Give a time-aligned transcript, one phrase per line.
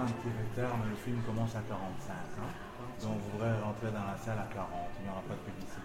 [0.00, 2.12] un petit retard, mais le film commence à 45.
[2.12, 2.42] Hein.
[3.02, 4.68] Donc vous pourrez rentrer dans la salle à 40,
[4.98, 5.80] il n'y aura pas de publicité.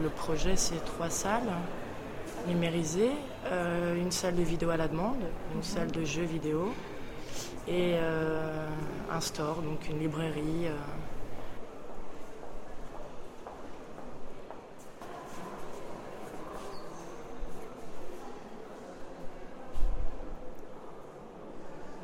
[0.00, 1.52] Le projet, c'est trois salles
[2.48, 3.12] numérisées,
[3.46, 5.22] euh, une salle de vidéo à la demande,
[5.54, 6.72] une salle de jeux vidéo
[7.68, 8.66] et euh,
[9.10, 10.66] un store, donc une librairie.
[10.66, 10.76] euh.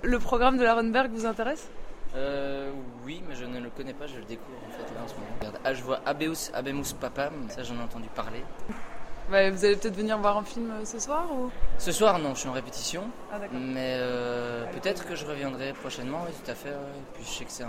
[0.02, 1.68] Le programme de la Runberg vous intéresse?
[2.14, 2.70] Euh,
[3.04, 5.14] oui, mais je ne le connais pas, je le découvre en fait là en ce
[5.14, 5.26] moment.
[5.40, 8.42] Regarde, ah, je vois Abeus Abemus Papam, ça j'en ai entendu parler.
[9.28, 11.50] Vous allez peut-être venir voir un film euh, ce soir ou?
[11.76, 13.58] Ce soir, non, je suis en répétition, Ah d'accord.
[13.60, 16.70] mais euh, peut-être que je reviendrai prochainement, oui, tout à fait.
[16.70, 17.02] ouais.
[17.12, 17.68] Puis je sais que c'est un.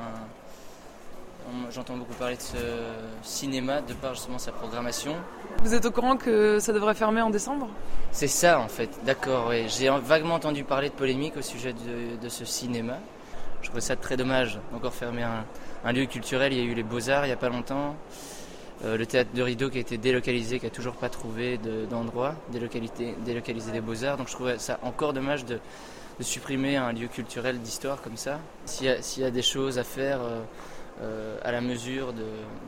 [1.72, 2.58] J'entends beaucoup parler de ce
[3.24, 5.16] cinéma de par justement sa programmation.
[5.64, 7.68] Vous êtes au courant que ça devrait fermer en décembre?
[8.12, 9.52] C'est ça en fait, d'accord.
[9.68, 12.98] J'ai vaguement entendu parler de polémique au sujet de, de ce cinéma.
[13.62, 15.44] Je trouvais ça très dommage d'encore fermer un,
[15.86, 16.54] un lieu culturel.
[16.54, 17.96] Il y a eu les Beaux-Arts il n'y a pas longtemps.
[18.86, 21.86] Euh, le théâtre de Rideau qui a été délocalisé, qui a toujours pas trouvé de-
[21.86, 24.18] d'endroit, délocalité- délocalisé des Beaux-Arts.
[24.18, 25.60] Donc je trouvais ça encore dommage de,
[26.18, 28.40] de supprimer un lieu culturel d'histoire comme ça.
[28.66, 30.42] S'il y, a- s'il y a des choses à faire euh,
[31.44, 32.26] à la mesure de,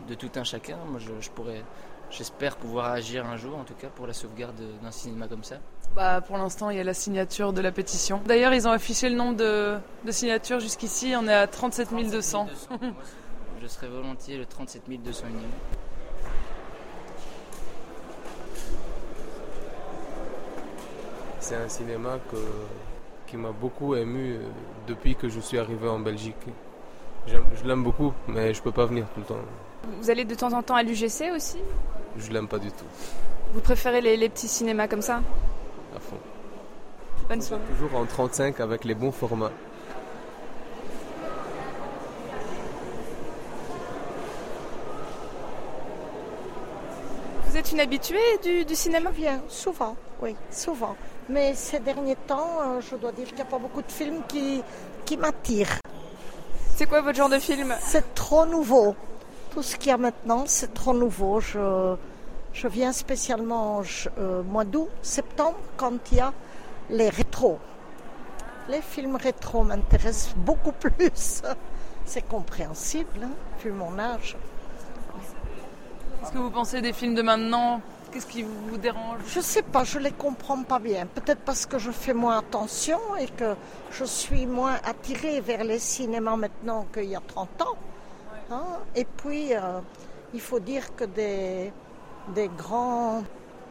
[0.08, 1.64] de tout un chacun, moi je, je pourrais,
[2.10, 5.56] j'espère pouvoir agir un jour en tout cas pour la sauvegarde d'un cinéma comme ça.
[5.96, 8.22] Bah pour l'instant il y a la signature de la pétition.
[8.26, 12.48] D'ailleurs ils ont affiché le nombre de, de signatures jusqu'ici, on est à 37 200.
[13.62, 15.42] Je serais volontiers le 37 200 unième.
[21.40, 22.38] C'est un cinéma que,
[23.28, 24.40] qui m'a beaucoup ému euh,
[24.88, 26.36] depuis que je suis arrivé en Belgique.
[27.28, 29.36] Je l'aime beaucoup, mais je peux pas venir tout le temps.
[30.02, 31.58] Vous allez de temps en temps à l'UGC aussi?
[32.18, 32.86] Je l'aime pas du tout,
[33.54, 35.22] Vous préférez les, les petits cinémas comme ça?
[35.96, 36.18] À fond.
[37.30, 37.64] Bonne soirée.
[37.72, 39.52] Toujours en 35 avec les bons formats.
[47.48, 49.09] Vous êtes une habituée du, du cinéma?
[49.14, 50.96] Je viens souvent, oui, souvent.
[51.30, 54.22] Mais ces derniers temps, euh, je dois dire qu'il n'y a pas beaucoup de films
[54.28, 54.62] qui,
[55.06, 55.81] qui m'attirent.
[56.81, 58.96] C'est quoi votre genre de film C'est trop nouveau.
[59.53, 61.40] Tout ce qu'il y a maintenant, c'est trop nouveau.
[61.40, 61.96] Je,
[62.53, 63.84] je viens spécialement
[64.18, 66.34] euh, mois d'août, septembre, quand il y a
[66.90, 67.59] les rétros.
[68.68, 71.44] Les films rétros m'intéressent beaucoup plus.
[72.06, 73.30] C'est compréhensible, hein,
[73.64, 74.36] vu mon âge.
[76.20, 77.80] Qu'est-ce que vous pensez des films de maintenant
[78.11, 79.19] Qu'est-ce qui vous dérange?
[79.27, 81.05] Je sais pas, je les comprends pas bien.
[81.05, 83.55] Peut-être parce que je fais moins attention et que
[83.91, 87.77] je suis moins attirée vers les cinémas maintenant qu'il y a 30 ans.
[88.51, 88.63] Hein.
[88.95, 89.79] Et puis, euh,
[90.33, 91.72] il faut dire que des,
[92.35, 93.23] des, grands,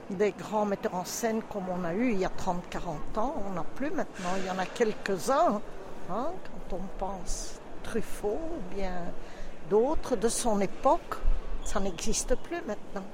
[0.09, 3.53] des grands metteurs en scène comme on a eu il y a 30-40 ans, on
[3.53, 4.31] n'a plus maintenant.
[4.39, 5.61] Il y en a quelques-uns.
[6.11, 6.29] hein,
[6.69, 8.93] quand on pense Truffaut ou bien
[9.69, 11.17] d'autres de son époque,
[11.65, 13.05] ça n'existe plus maintenant.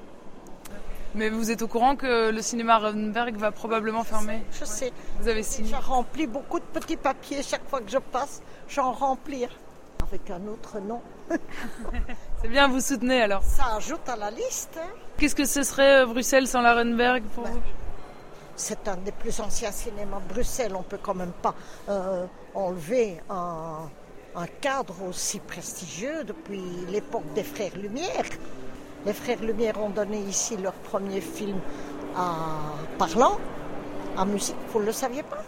[1.17, 4.93] Mais vous êtes au courant que le cinéma Runberg va probablement fermer Je sais.
[5.21, 8.93] Vous avez signé J'ai rempli beaucoup de petits papiers chaque fois que je passe, j'en
[8.93, 9.49] remplir
[10.07, 11.01] avec un autre nom.
[12.43, 13.43] C'est bien, vous soutenez alors.
[13.43, 14.79] Ça ajoute à la liste.
[14.79, 14.87] hein.
[15.17, 17.61] Qu'est-ce que ce serait euh, Bruxelles sans la Runberg pour Ben, vous?
[18.55, 20.75] C'est un des plus anciens cinémas de Bruxelles.
[20.77, 21.55] On peut quand même pas
[21.89, 23.89] euh, enlever un,
[24.35, 26.61] un cadre aussi prestigieux depuis
[26.91, 28.25] l'époque des Frères Lumière.
[29.07, 31.59] Les Frères Lumière ont donné ici leur premier film
[32.17, 32.35] à
[32.99, 33.39] parlant,
[34.17, 34.57] à musique.
[34.73, 35.45] Vous ne le saviez pas?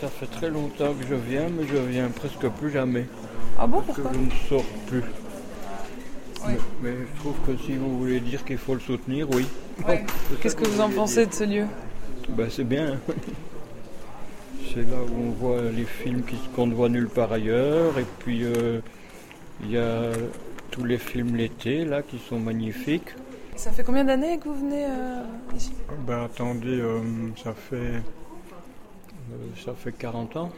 [0.00, 3.06] Ça fait très longtemps que je viens, mais je viens presque plus jamais.
[3.58, 5.02] Ah bon, Parce que pourquoi je ne sors plus.
[6.46, 9.46] Mais, mais je trouve que si vous voulez dire qu'il faut le soutenir, oui.
[9.88, 10.04] Ouais.
[10.40, 11.64] Qu'est-ce que vous en pensez de ce lieu?
[12.28, 12.98] Ben, c'est bien.
[14.74, 17.98] C'est là où on voit les films qui- qu'on ne voit nulle part ailleurs.
[17.98, 18.80] Et puis, euh,
[19.62, 20.10] il y a
[20.70, 23.14] tous les films l'été, là, qui sont magnifiques.
[23.54, 25.22] Ça fait combien d'années que vous venez euh,
[25.56, 25.72] ici?
[26.06, 27.00] Ben, attendez, euh,
[27.42, 28.02] ça fait...
[29.32, 30.50] euh, ça fait 40 ans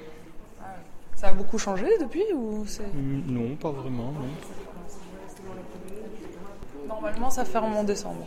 [1.15, 2.65] Ça a beaucoup changé depuis ou.
[2.95, 4.29] Hum, Non, pas vraiment, non.
[6.87, 8.27] Normalement, ça ferme en décembre.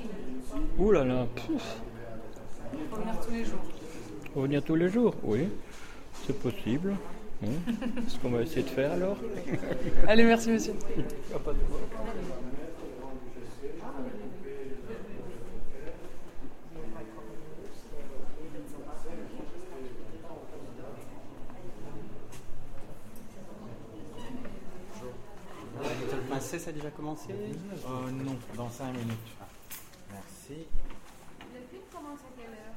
[0.78, 1.26] Ouh là là,
[2.90, 3.60] Faut venir tous les jours.
[4.36, 5.48] revenir tous les jours, oui,
[6.26, 6.96] c'est possible.
[7.44, 7.48] Hein.
[8.08, 9.18] Ce qu'on va essayer de faire alors
[10.08, 10.74] Allez, merci monsieur.
[26.51, 29.07] Princess a déjà commencé Euh, non, dans 5 minutes.
[30.12, 30.65] Merci.
[31.53, 32.75] Le film commence à quelle heure?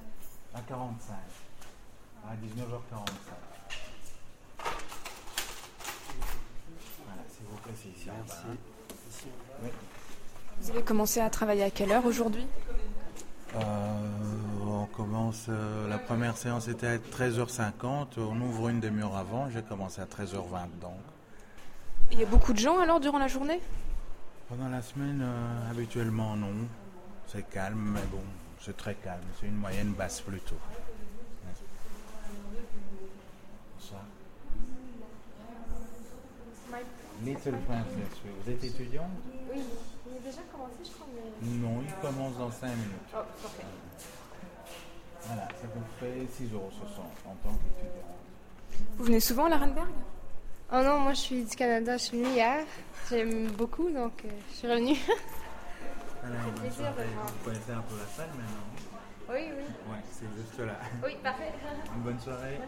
[0.54, 1.16] À 45.
[2.24, 3.34] À 19h45.
[7.04, 8.08] Voilà, s'il vous plaît, c'est ici.
[8.10, 8.54] hein.
[9.64, 9.68] Oui.
[10.60, 12.46] Vous avez commencé à travailler à quelle heure aujourd'hui?
[13.56, 13.60] Euh,
[14.64, 15.46] on commence.
[15.48, 18.18] euh, la première séance était à 13h50.
[18.18, 19.50] On ouvre une demi-heure avant.
[19.50, 20.92] J'ai commencé à 13h20 donc.
[22.12, 23.60] Il y a beaucoup de gens alors durant la journée?
[24.48, 26.52] Pendant la semaine, euh, habituellement non.
[27.26, 28.22] C'est calme, mais bon,
[28.60, 29.24] c'est très calme.
[29.40, 30.56] C'est une moyenne basse plutôt.
[33.80, 33.96] Ça.
[37.22, 38.30] Little Princess, oui.
[38.44, 39.10] vous êtes étudiante
[39.52, 39.62] Oui,
[40.06, 41.06] il a déjà commencé je crois.
[41.14, 41.48] Mais...
[41.58, 42.90] Non, il commence dans 5 minutes.
[43.14, 43.64] Oh, parfait.
[45.26, 46.70] Voilà, ça vous fait 6,60 euros
[47.26, 48.84] en tant qu'étudiante.
[48.98, 49.88] Vous venez souvent à l'Arenberg
[50.76, 52.64] Oh non, moi je suis du Canada, je suis venue hier.
[53.08, 54.96] J'aime beaucoup donc euh, je suis revenue.
[56.20, 57.08] Voilà, une bonne plaisir de soirée.
[57.14, 57.26] voir.
[57.26, 58.66] Vous connaissez un peu la salle maintenant
[59.28, 59.64] Oui, oui.
[59.88, 60.80] Oui, c'est juste là.
[61.04, 61.52] Oui, parfait.
[61.94, 62.58] Une bonne soirée.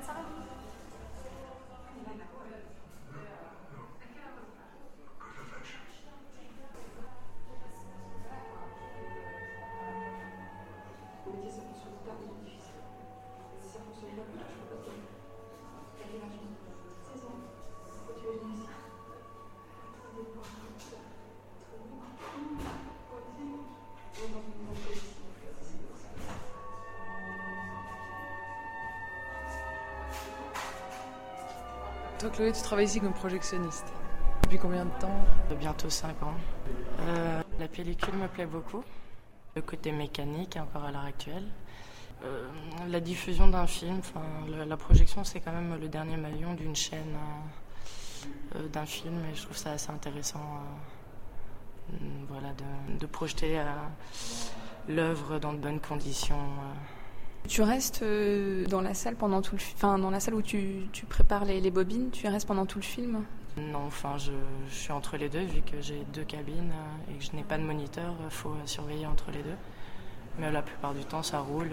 [32.32, 33.86] Chloé, tu travailles ici comme projectionniste.
[34.42, 35.24] Depuis combien de temps
[35.58, 36.34] Bientôt 5 ans.
[37.00, 38.82] Euh, la pellicule me plaît beaucoup.
[39.54, 41.44] Le côté mécanique, encore à l'heure actuelle.
[42.24, 42.46] Euh,
[42.88, 44.00] la diffusion d'un film,
[44.48, 47.14] le- la projection, c'est quand même le dernier maillon d'une chaîne
[48.54, 50.40] euh, euh, d'un film, et je trouve ça assez intéressant
[51.92, 51.96] euh,
[52.28, 52.48] voilà,
[52.98, 53.64] de, projeter euh,
[54.88, 56.40] l'œuvre dans de bonnes conditions.
[57.48, 60.42] Tu restes euh, dans la salle pendant tout le fi- enfin dans la salle où
[60.42, 63.24] tu, tu prépares les, les bobines, tu restes pendant tout le film?
[63.56, 64.32] Non, enfin, je,
[64.68, 67.42] je suis entre les deux, vu que j'ai deux cabines euh, et que je n'ai
[67.44, 69.56] pas de moniteur, il faut euh, surveiller entre les deux.
[70.38, 71.70] Mais la plupart du temps, ça roule.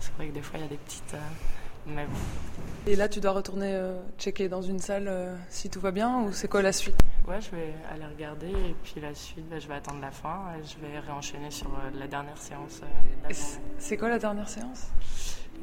[0.00, 1.14] C'est vrai que des fois, il y a des petites.
[1.86, 2.18] mais bon.
[2.86, 6.20] Et là, tu dois retourner euh, checker dans une salle euh, si tout va bien
[6.22, 6.96] ou c'est quoi la suite?
[7.26, 10.44] Ouais, je vais aller regarder et puis la suite, bah, je vais attendre la fin
[10.58, 12.80] et je vais réenchaîner sur euh, la dernière séance.
[12.82, 13.32] euh,
[13.78, 14.86] c'est- quoi la dernière séance?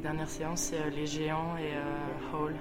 [0.02, 2.54] Dernière séance, c'est euh, Les Géants et euh, Hall.